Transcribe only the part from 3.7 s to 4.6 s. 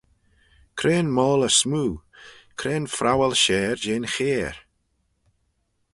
jeh'n chair?